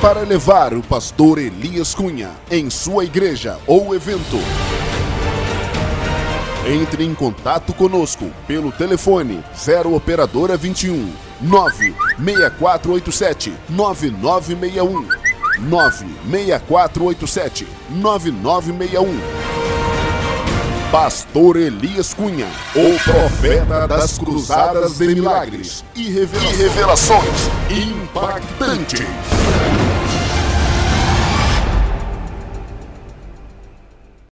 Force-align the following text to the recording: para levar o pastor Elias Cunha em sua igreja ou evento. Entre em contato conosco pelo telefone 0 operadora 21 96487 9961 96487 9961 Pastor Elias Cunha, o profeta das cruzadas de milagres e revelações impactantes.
para 0.00 0.20
levar 0.20 0.72
o 0.74 0.82
pastor 0.82 1.38
Elias 1.38 1.94
Cunha 1.94 2.30
em 2.50 2.68
sua 2.70 3.04
igreja 3.04 3.58
ou 3.66 3.94
evento. 3.94 4.38
Entre 6.66 7.04
em 7.04 7.14
contato 7.14 7.74
conosco 7.74 8.30
pelo 8.46 8.70
telefone 8.70 9.42
0 9.56 9.94
operadora 9.94 10.54
21 10.56 11.10
96487 11.40 13.52
9961 13.68 15.08
96487 15.58 17.66
9961 17.90 19.18
Pastor 20.92 21.56
Elias 21.58 22.14
Cunha, 22.14 22.48
o 22.74 22.98
profeta 23.04 23.86
das 23.86 24.16
cruzadas 24.16 24.96
de 24.96 25.08
milagres 25.08 25.84
e 25.94 26.08
revelações 26.08 27.50
impactantes. 27.70 29.02